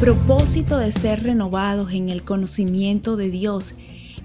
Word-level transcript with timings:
Propósito 0.00 0.78
de 0.78 0.92
ser 0.92 1.24
renovados 1.24 1.92
en 1.92 2.08
el 2.08 2.22
conocimiento 2.22 3.16
de 3.16 3.30
Dios 3.30 3.72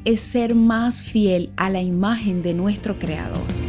es 0.05 0.22
ser 0.22 0.54
más 0.54 1.02
fiel 1.02 1.49
a 1.55 1.72
la 1.72 1.82
imagen 1.82 2.44
de 2.44 2.54
nuestro 2.54 2.99
Creador. 2.99 3.62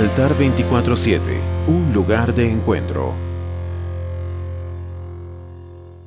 Altar 0.00 0.32
24-7, 0.34 1.66
un 1.68 1.92
lugar 1.92 2.34
de 2.34 2.50
encuentro. 2.50 3.14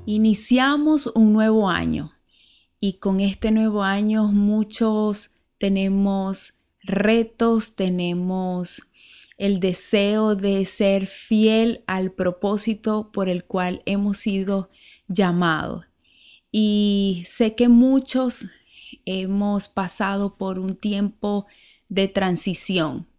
Iniciamos 0.07 1.11
un 1.13 1.31
nuevo 1.31 1.69
año 1.69 2.11
y 2.79 2.93
con 2.93 3.19
este 3.19 3.51
nuevo 3.51 3.83
año 3.83 4.29
muchos 4.29 5.29
tenemos 5.59 6.55
retos, 6.81 7.75
tenemos 7.75 8.81
el 9.37 9.59
deseo 9.59 10.35
de 10.35 10.65
ser 10.65 11.05
fiel 11.05 11.83
al 11.85 12.11
propósito 12.11 13.11
por 13.13 13.29
el 13.29 13.43
cual 13.43 13.83
hemos 13.85 14.17
sido 14.17 14.71
llamados. 15.07 15.85
Y 16.51 17.25
sé 17.27 17.53
que 17.53 17.67
muchos 17.67 18.43
hemos 19.05 19.67
pasado 19.67 20.35
por 20.35 20.57
un 20.57 20.77
tiempo 20.77 21.45
de 21.89 22.07
transición 22.07 23.12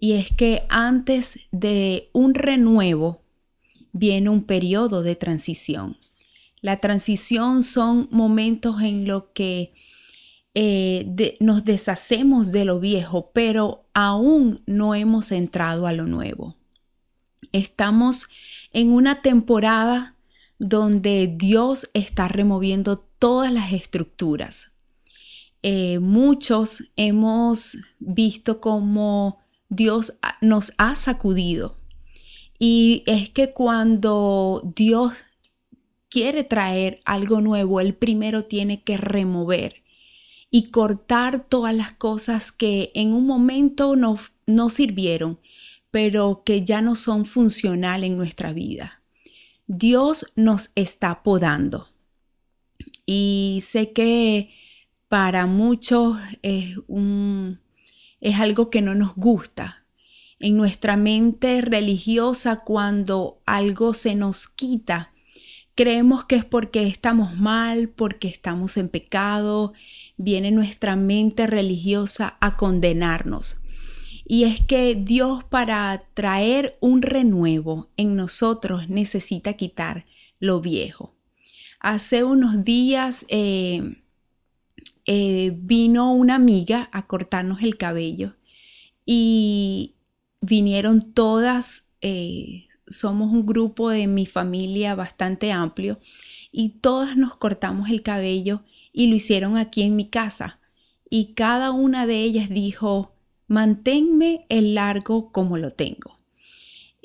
y 0.00 0.12
es 0.12 0.30
que 0.30 0.64
antes 0.68 1.34
de 1.50 2.10
un 2.12 2.34
renuevo 2.34 3.22
viene 3.92 4.30
un 4.30 4.44
periodo 4.44 5.02
de 5.02 5.16
transición. 5.16 5.96
La 6.60 6.80
transición 6.80 7.62
son 7.62 8.08
momentos 8.10 8.80
en 8.82 9.06
los 9.06 9.24
que 9.34 9.72
eh, 10.54 11.36
nos 11.40 11.64
deshacemos 11.64 12.52
de 12.52 12.64
lo 12.64 12.80
viejo, 12.80 13.30
pero 13.32 13.84
aún 13.94 14.62
no 14.66 14.94
hemos 14.94 15.30
entrado 15.30 15.86
a 15.86 15.92
lo 15.92 16.06
nuevo. 16.06 16.56
Estamos 17.52 18.26
en 18.72 18.92
una 18.92 19.22
temporada 19.22 20.16
donde 20.58 21.32
Dios 21.36 21.88
está 21.94 22.28
removiendo 22.28 22.98
todas 23.18 23.52
las 23.52 23.72
estructuras. 23.72 24.70
Eh, 25.62 25.98
muchos 25.98 26.84
hemos 26.96 27.76
visto 27.98 28.60
como 28.60 29.38
Dios 29.68 30.14
nos 30.40 30.72
ha 30.78 30.96
sacudido. 30.96 31.76
Y 32.58 33.04
es 33.06 33.30
que 33.30 33.52
cuando 33.52 34.62
Dios 34.74 35.12
quiere 36.08 36.44
traer 36.44 37.00
algo 37.04 37.40
nuevo, 37.40 37.80
Él 37.80 37.94
primero 37.94 38.44
tiene 38.44 38.82
que 38.82 38.96
remover 38.96 39.82
y 40.50 40.70
cortar 40.70 41.46
todas 41.48 41.74
las 41.74 41.92
cosas 41.92 42.52
que 42.52 42.90
en 42.94 43.12
un 43.12 43.26
momento 43.26 43.96
no, 43.96 44.18
no 44.46 44.70
sirvieron, 44.70 45.38
pero 45.90 46.42
que 46.44 46.64
ya 46.64 46.80
no 46.80 46.96
son 46.96 47.26
funcionales 47.26 48.10
en 48.10 48.16
nuestra 48.16 48.52
vida. 48.52 49.02
Dios 49.66 50.32
nos 50.34 50.70
está 50.74 51.22
podando. 51.22 51.88
Y 53.04 53.62
sé 53.66 53.92
que 53.92 54.50
para 55.08 55.46
muchos 55.46 56.18
es 56.42 56.76
un, 56.86 57.60
es 58.20 58.36
algo 58.36 58.70
que 58.70 58.82
no 58.82 58.94
nos 58.94 59.14
gusta. 59.14 59.84
En 60.38 60.56
nuestra 60.56 60.96
mente 60.96 61.60
religiosa, 61.60 62.60
cuando 62.60 63.40
algo 63.44 63.94
se 63.94 64.14
nos 64.14 64.48
quita, 64.48 65.12
creemos 65.74 66.24
que 66.24 66.36
es 66.36 66.44
porque 66.44 66.86
estamos 66.86 67.36
mal, 67.36 67.88
porque 67.88 68.28
estamos 68.28 68.76
en 68.76 68.88
pecado, 68.88 69.72
viene 70.16 70.50
nuestra 70.50 70.96
mente 70.96 71.46
religiosa 71.46 72.36
a 72.40 72.56
condenarnos. 72.56 73.56
Y 74.24 74.44
es 74.44 74.60
que 74.60 74.94
Dios 74.94 75.42
para 75.44 76.04
traer 76.14 76.76
un 76.80 77.02
renuevo 77.02 77.88
en 77.96 78.14
nosotros 78.14 78.88
necesita 78.88 79.54
quitar 79.54 80.04
lo 80.38 80.60
viejo. 80.60 81.14
Hace 81.80 82.24
unos 82.24 82.64
días 82.64 83.24
eh, 83.28 84.02
eh, 85.10 85.54
vino 85.56 86.12
una 86.12 86.34
amiga 86.34 86.90
a 86.92 87.06
cortarnos 87.06 87.62
el 87.62 87.78
cabello 87.78 88.34
y 89.06 89.94
vinieron 90.42 91.14
todas, 91.14 91.86
eh, 92.02 92.66
somos 92.86 93.32
un 93.32 93.46
grupo 93.46 93.88
de 93.88 94.06
mi 94.06 94.26
familia 94.26 94.94
bastante 94.94 95.50
amplio 95.50 95.98
y 96.52 96.80
todas 96.80 97.16
nos 97.16 97.38
cortamos 97.38 97.88
el 97.88 98.02
cabello 98.02 98.64
y 98.92 99.06
lo 99.06 99.16
hicieron 99.16 99.56
aquí 99.56 99.80
en 99.80 99.96
mi 99.96 100.10
casa. 100.10 100.60
Y 101.08 101.32
cada 101.32 101.70
una 101.70 102.06
de 102.06 102.22
ellas 102.22 102.50
dijo, 102.50 103.14
manténme 103.46 104.44
el 104.50 104.74
largo 104.74 105.32
como 105.32 105.56
lo 105.56 105.70
tengo. 105.70 106.18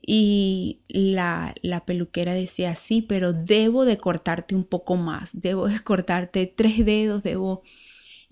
Y 0.06 0.81
la, 0.90 1.56
la, 1.62 1.86
peluquera 1.86 2.34
decía, 2.34 2.75
sí, 2.75 3.02
pero 3.02 3.31
debo 3.31 3.86
de 3.86 3.96
cortarte 3.96 4.56
un 4.56 4.66
poco 4.66 4.97
más, 4.97 5.30
debo 5.31 5.69
de 5.69 5.80
cortarte 5.80 6.47
tres 6.47 6.86
dedos, 6.86 7.24
debo 7.24 7.63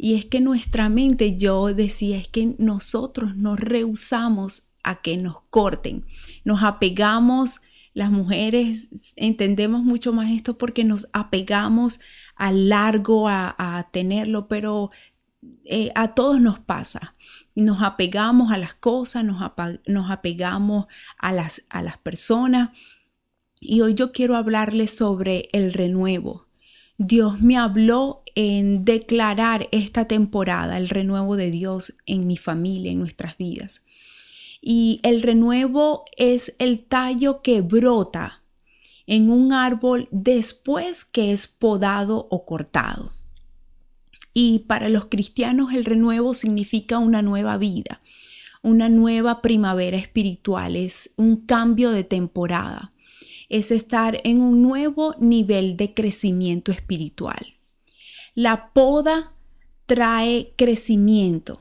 y 0.03 0.15
es 0.15 0.25
que 0.25 0.41
nuestra 0.41 0.89
mente, 0.89 1.37
yo 1.37 1.75
decía, 1.75 2.17
es 2.17 2.27
que 2.27 2.55
nosotros 2.57 3.35
nos 3.35 3.59
rehusamos 3.59 4.63
a 4.81 4.99
que 5.03 5.15
nos 5.15 5.41
corten, 5.51 6.07
nos 6.43 6.63
apegamos, 6.63 7.61
las 7.93 8.09
mujeres 8.09 8.87
entendemos 9.15 9.83
mucho 9.83 10.11
más 10.11 10.31
esto 10.31 10.57
porque 10.57 10.83
nos 10.83 11.07
apegamos 11.13 11.99
a 12.35 12.51
largo, 12.51 13.27
a, 13.29 13.89
tenerlo, 13.91 14.47
pero 14.47 14.89
eh, 15.65 15.91
a 15.93 16.15
todos 16.15 16.41
nos 16.41 16.57
pasa. 16.57 17.13
Nos 17.53 17.83
apegamos 17.83 18.51
a 18.51 18.57
las 18.57 18.73
cosas, 18.73 19.23
nos, 19.23 20.09
apegamos 20.09 20.87
a 21.19 21.31
las, 21.31 21.61
a 21.69 21.83
las 21.83 21.99
personas. 21.99 22.71
Y 23.59 23.81
hoy 23.81 23.93
yo 23.93 24.11
quiero 24.11 24.35
hablarles 24.35 24.97
sobre 24.97 25.49
el 25.53 25.73
renuevo. 25.73 26.47
Dios 27.07 27.41
me 27.41 27.57
habló 27.57 28.21
en 28.35 28.85
declarar 28.85 29.67
esta 29.71 30.05
temporada 30.05 30.77
el 30.77 30.87
renuevo 30.87 31.35
de 31.35 31.49
Dios 31.49 31.95
en 32.05 32.27
mi 32.27 32.37
familia, 32.37 32.91
en 32.91 32.99
nuestras 32.99 33.37
vidas. 33.37 33.81
Y 34.61 34.99
el 35.01 35.23
renuevo 35.23 36.05
es 36.15 36.53
el 36.59 36.83
tallo 36.83 37.41
que 37.41 37.61
brota 37.61 38.43
en 39.07 39.31
un 39.31 39.51
árbol 39.51 40.07
después 40.11 41.03
que 41.03 41.31
es 41.31 41.47
podado 41.47 42.27
o 42.29 42.45
cortado. 42.45 43.13
Y 44.31 44.59
para 44.59 44.87
los 44.87 45.05
cristianos 45.05 45.73
el 45.73 45.85
renuevo 45.85 46.35
significa 46.35 46.99
una 46.99 47.23
nueva 47.23 47.57
vida, 47.57 48.01
una 48.61 48.89
nueva 48.89 49.41
primavera 49.41 49.97
espiritual, 49.97 50.75
es 50.75 51.09
un 51.15 51.47
cambio 51.47 51.89
de 51.89 52.03
temporada 52.03 52.93
es 53.51 53.69
estar 53.69 54.21
en 54.23 54.41
un 54.41 54.61
nuevo 54.61 55.13
nivel 55.19 55.75
de 55.75 55.93
crecimiento 55.93 56.71
espiritual. 56.71 57.57
La 58.33 58.71
poda 58.71 59.33
trae 59.85 60.53
crecimiento. 60.55 61.59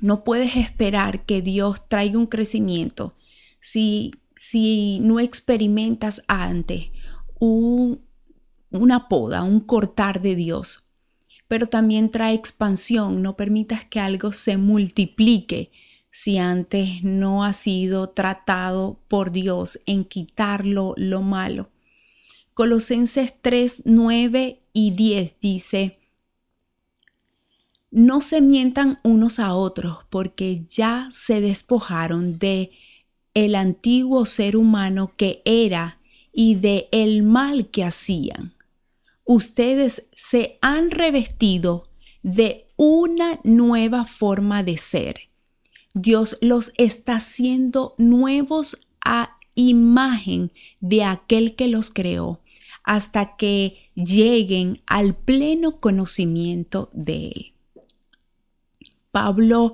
No 0.00 0.24
puedes 0.24 0.56
esperar 0.56 1.26
que 1.26 1.42
Dios 1.42 1.86
traiga 1.88 2.18
un 2.18 2.26
crecimiento 2.26 3.14
si, 3.60 4.12
si 4.34 4.98
no 5.00 5.20
experimentas 5.20 6.22
antes 6.26 6.90
una 7.38 9.08
poda, 9.08 9.42
un 9.42 9.60
cortar 9.60 10.22
de 10.22 10.36
Dios. 10.36 10.88
Pero 11.48 11.66
también 11.66 12.10
trae 12.10 12.34
expansión. 12.34 13.20
No 13.20 13.36
permitas 13.36 13.84
que 13.84 14.00
algo 14.00 14.32
se 14.32 14.56
multiplique 14.56 15.70
si 16.16 16.38
antes 16.38 17.04
no 17.04 17.44
ha 17.44 17.52
sido 17.52 18.08
tratado 18.08 18.98
por 19.06 19.32
Dios 19.32 19.78
en 19.84 20.06
quitarlo 20.06 20.94
lo 20.96 21.20
malo. 21.20 21.68
Colosenses 22.54 23.34
3, 23.42 23.82
9 23.84 24.58
y 24.72 24.92
10 24.92 25.36
dice, 25.42 25.98
no 27.90 28.22
se 28.22 28.40
mientan 28.40 28.96
unos 29.02 29.38
a 29.38 29.52
otros 29.52 30.06
porque 30.08 30.64
ya 30.64 31.10
se 31.12 31.42
despojaron 31.42 32.38
de 32.38 32.70
el 33.34 33.54
antiguo 33.54 34.24
ser 34.24 34.56
humano 34.56 35.12
que 35.18 35.42
era 35.44 35.98
y 36.32 36.54
de 36.54 36.88
el 36.92 37.24
mal 37.24 37.68
que 37.68 37.84
hacían. 37.84 38.54
Ustedes 39.26 40.06
se 40.12 40.56
han 40.62 40.90
revestido 40.90 41.90
de 42.22 42.68
una 42.76 43.38
nueva 43.44 44.06
forma 44.06 44.62
de 44.62 44.78
ser. 44.78 45.26
Dios 45.98 46.36
los 46.42 46.72
está 46.76 47.16
haciendo 47.16 47.94
nuevos 47.96 48.76
a 49.02 49.38
imagen 49.54 50.52
de 50.80 51.04
aquel 51.04 51.54
que 51.54 51.68
los 51.68 51.88
creó 51.88 52.42
hasta 52.84 53.36
que 53.36 53.88
lleguen 53.94 54.82
al 54.86 55.14
pleno 55.14 55.80
conocimiento 55.80 56.90
de 56.92 57.28
Él. 57.28 57.52
Pablo 59.10 59.72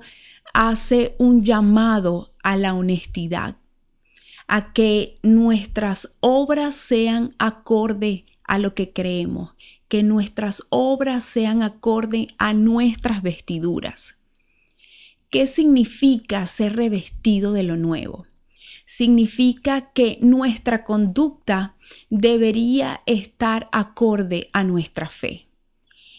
hace 0.53 1.13
un 1.17 1.43
llamado 1.43 2.31
a 2.41 2.55
la 2.55 2.73
honestidad, 2.73 3.57
a 4.47 4.71
que 4.71 5.19
nuestras 5.23 6.13
obras 6.21 6.75
sean 6.75 7.35
acorde 7.37 8.23
a 8.45 8.59
lo 8.59 8.73
que 8.75 8.93
creemos, 8.93 9.55
que 9.89 10.03
nuestras 10.03 10.63
obras 10.69 11.25
sean 11.25 11.61
acorde 11.63 12.29
a 12.37 12.53
nuestras 12.53 13.21
vestiduras. 13.23 14.15
¿Qué 15.33 15.47
significa 15.47 16.45
ser 16.45 16.75
revestido 16.75 17.53
de 17.53 17.63
lo 17.63 17.75
nuevo? 17.75 18.27
Significa 18.85 19.91
que 19.91 20.19
nuestra 20.21 20.83
conducta 20.83 21.73
debería 22.11 23.01
estar 23.07 23.67
acorde 23.71 24.51
a 24.53 24.63
nuestra 24.63 25.09
fe. 25.09 25.47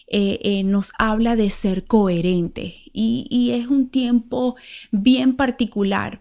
Eh, 0.09 0.41
eh, 0.43 0.65
nos 0.65 0.91
habla 0.99 1.37
de 1.37 1.53
ser 1.53 1.85
coherente 1.85 2.75
y, 2.93 3.53
es 3.53 3.69
un 3.69 3.89
tiempo 3.89 4.57
bien 4.91 5.37
particular 5.37 6.21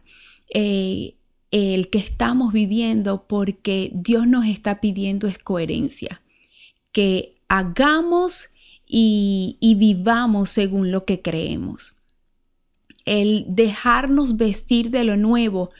eh, 0.54 1.16
el 1.50 1.90
que 1.90 1.98
estamos 1.98 2.54
viviendo 2.54 3.26
porque 3.28 3.90
Dios 3.92 4.28
nos 4.28 4.46
está 4.46 4.82
pidiendo 4.82 5.28
es 5.28 5.40
coherencia, 5.40 6.22
que 6.92 7.38
hagamos 7.48 8.50
y 8.86 9.58
vivamos 9.80 10.52
según 10.52 10.92
lo 10.92 11.06
que 11.06 11.24
creemos. 11.24 11.96
El 13.06 13.46
dejarnos 13.48 14.38
vestir 14.38 14.90
de 14.90 15.04
lo 15.04 15.18
nuevo 15.18 15.72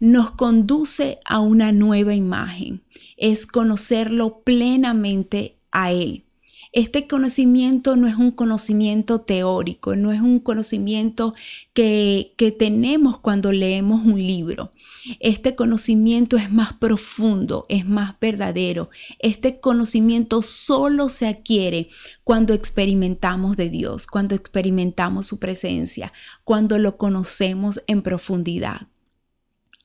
nos 0.00 0.30
conduce 0.32 1.18
a 1.24 1.40
una 1.40 1.72
nueva 1.72 2.14
imagen, 2.14 2.82
es 3.16 3.46
conocerlo 3.46 4.42
plenamente 4.44 5.56
a 5.72 5.92
Él. 5.92 6.24
Este 6.72 7.06
conocimiento 7.06 7.96
no 7.96 8.06
es 8.06 8.16
un 8.16 8.30
conocimiento 8.30 9.20
teórico, 9.22 9.96
no 9.96 10.12
es 10.12 10.20
un 10.20 10.38
conocimiento 10.40 11.34
que, 11.72 12.34
que, 12.36 12.52
tenemos 12.52 13.18
cuando 13.18 13.52
leemos 13.52 14.04
un 14.04 14.18
libro. 14.18 14.72
Este 15.20 15.54
conocimiento 15.54 16.36
es 16.36 16.50
más 16.50 16.74
profundo, 16.74 17.64
es 17.68 17.86
más 17.86 18.18
verdadero. 18.20 18.90
Este 19.18 19.60
conocimiento 19.60 20.42
solo 20.42 21.08
se 21.08 21.26
adquiere 21.26 21.88
cuando 22.24 22.52
experimentamos 22.52 23.56
de 23.56 23.70
Dios, 23.70 24.06
cuando 24.06 24.34
experimentamos 24.34 25.26
su 25.26 25.38
presencia, 25.38 26.12
cuando 26.44 26.78
lo 26.78 26.96
conocemos 26.96 27.82
en 27.86 28.02
profundidad 28.02 28.88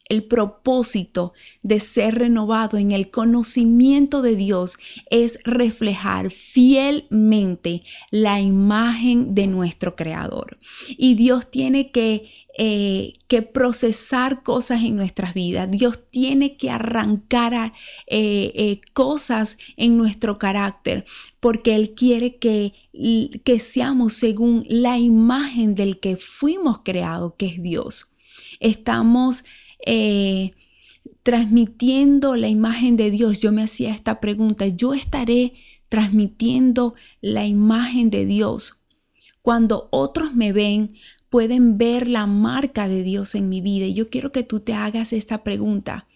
el 0.09 0.23
propósito 0.23 1.33
de 1.61 1.79
ser 1.79 2.15
renovado 2.15 2.77
en 2.77 2.91
el 2.91 3.09
conocimiento 3.09 4.21
de 4.21 4.35
Dios 4.35 4.77
es 5.09 5.39
reflejar 5.44 6.31
fielmente 6.31 7.83
la 8.11 8.41
imagen 8.41 9.33
de 9.33 9.47
nuestro 9.47 9.95
Creador. 9.95 10.57
Y 10.89 11.15
Dios 11.15 11.50
tiene 11.50 11.91
que, 11.91 12.29
eh, 12.57 13.13
que 13.27 13.44
procesar 13.44 14.44
cosas 14.44 14.83
en 14.83 14.97
nuestras 14.97 15.33
vidas. 15.33 15.71
Dios 15.71 16.00
tiene 16.11 16.57
que 16.57 16.69
arrancar 16.69 17.73
eh, 18.07 18.51
eh, 18.55 18.81
cosas 18.94 19.57
en 19.77 19.97
nuestro 19.97 20.38
carácter 20.38 21.05
porque 21.39 21.75
Él 21.75 21.94
quiere 21.95 22.38
que, 22.38 22.73
que 23.44 23.59
seamos 23.59 24.13
según 24.13 24.65
la 24.67 24.97
imagen 24.97 25.75
del 25.75 26.00
que 26.00 26.17
fuimos 26.17 26.79
creados, 26.83 27.33
que 27.38 27.47
es 27.47 27.61
Dios. 27.61 28.09
Estamos 28.59 29.44
eh, 29.85 30.53
transmitiendo 31.24 32.35
la 32.35 32.50
imagen 32.50 32.97
de 32.97 33.12
Dios, 33.12 33.41
yo 33.41 33.51
me 33.51 33.63
hacía 33.63 33.94
esta 33.94 34.19
pregunta, 34.19 34.68
yo 34.68 34.94
estaré 34.94 35.53
transmitiendo 35.89 36.95
la 37.21 37.45
imagen 37.45 38.09
de 38.09 38.25
Dios. 38.25 38.81
Cuando 39.41 39.89
otros 39.91 40.33
me 40.33 40.53
ven, 40.53 40.95
pueden 41.30 41.77
ver 41.77 42.07
la 42.07 42.27
marca 42.27 42.88
de 42.88 43.03
Dios 43.03 43.35
en 43.35 43.50
mi 43.50 43.62
vida. 43.62 43.85
Y 43.85 43.94
yo 43.94 44.09
quiero 44.09 44.31
que 44.31 44.44
tú 44.44 44.59
te 44.59 44.74
hagas 44.74 45.13
esta 45.13 45.44
pregunta. 45.44 46.07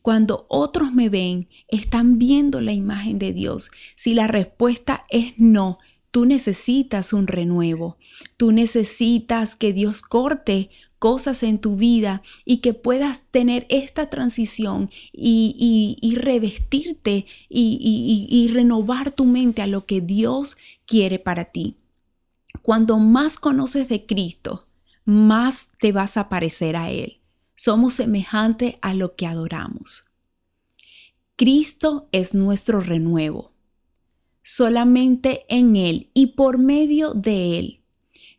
Cuando 0.00 0.46
otros 0.48 0.92
me 0.92 1.08
ven, 1.08 1.48
¿están 1.68 2.18
viendo 2.18 2.60
la 2.60 2.72
imagen 2.72 3.18
de 3.18 3.32
Dios? 3.32 3.70
Si 3.96 4.14
la 4.14 4.26
respuesta 4.26 5.04
es 5.10 5.34
no, 5.38 5.78
tú 6.12 6.26
necesitas 6.26 7.12
un 7.12 7.26
renuevo. 7.26 7.96
Tú 8.36 8.52
necesitas 8.52 9.56
que 9.56 9.72
Dios 9.72 10.02
corte 10.02 10.70
cosas 11.00 11.42
en 11.42 11.58
tu 11.58 11.74
vida 11.74 12.22
y 12.44 12.58
que 12.58 12.74
puedas 12.74 13.22
tener 13.32 13.66
esta 13.70 14.08
transición 14.08 14.90
y, 15.12 16.14
revestirte 16.16 17.26
y, 17.48 18.28
y 18.30 18.48
renovar 18.52 19.10
tu 19.10 19.24
mente 19.24 19.62
a 19.62 19.66
lo 19.66 19.84
que 19.84 20.00
Dios 20.00 20.56
quiere 20.86 21.18
para 21.18 21.46
ti. 21.46 21.76
Cuando 22.60 22.98
más 22.98 23.38
conoces 23.38 23.88
de 23.88 24.06
Cristo, 24.06 24.66
más 25.04 25.70
te 25.80 25.90
vas 25.90 26.16
a 26.16 26.28
parecer 26.28 26.76
a 26.76 26.90
Él. 26.90 27.18
Somos 27.56 27.94
semejantes 27.94 28.76
a 28.82 28.94
lo 28.94 29.16
que 29.16 29.26
adoramos. 29.26 30.04
Cristo 31.36 32.08
es 32.12 32.34
nuestro 32.34 32.80
renuevo. 32.80 33.51
Solamente 34.42 35.44
en 35.48 35.76
Él 35.76 36.10
y 36.14 36.28
por 36.28 36.58
medio 36.58 37.14
de 37.14 37.58
Él 37.58 37.82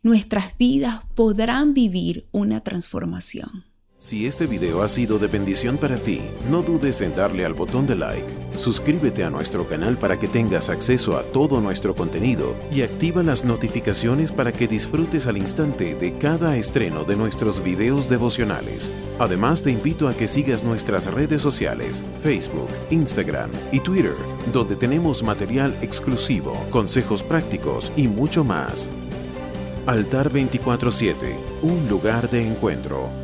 nuestras 0.04 0.56
vidas 0.58 1.00
podrán 1.14 1.74
vivir 1.74 2.28
una 2.30 2.60
transformación. 2.60 3.64
Si 3.96 4.26
este 4.26 4.46
video 4.46 4.82
ha 4.82 4.88
sido 4.88 5.18
de 5.18 5.28
bendición 5.28 5.78
para 5.78 5.98
ti, 5.98 6.20
no 6.50 6.60
dudes 6.60 7.00
en 7.00 7.16
darle 7.16 7.46
al 7.46 7.54
botón 7.54 7.86
de 7.86 7.96
like, 7.96 8.26
suscríbete 8.56 9.24
a 9.24 9.30
nuestro 9.30 9.66
canal 9.66 9.98
para 9.98 10.18
que 10.18 10.28
tengas 10.28 10.70
acceso 10.70 11.16
a 11.16 11.22
todo 11.22 11.60
nuestro 11.60 11.94
contenido 11.94 12.54
y 12.70 12.82
activa 12.82 13.22
las 13.22 13.44
notificaciones 13.44 14.32
para 14.32 14.52
que 14.52 14.68
disfrutes 14.68 15.26
al 15.26 15.36
instante 15.36 15.94
de 15.94 16.16
cada 16.18 16.56
estreno 16.56 17.04
de 17.04 17.16
nuestros 17.16 17.62
videos 17.62 18.08
devocionales. 18.08 18.92
Además 19.18 19.62
te 19.62 19.70
invito 19.70 20.08
a 20.08 20.14
que 20.14 20.28
sigas 20.28 20.64
nuestras 20.64 21.06
redes 21.06 21.42
sociales, 21.42 22.02
Facebook, 22.22 22.68
Instagram 22.90 23.50
y 23.72 23.80
Twitter, 23.80 24.16
donde 24.52 24.76
tenemos 24.76 25.22
material 25.22 25.76
exclusivo, 25.82 26.56
consejos 26.70 27.22
prácticos 27.22 27.92
y 27.96 28.08
mucho 28.08 28.44
más. 28.44 28.90
Altar 29.86 30.30
24-7, 30.30 31.14
un 31.62 31.88
lugar 31.88 32.30
de 32.30 32.46
encuentro. 32.46 33.23